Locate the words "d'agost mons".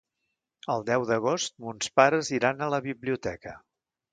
1.09-1.91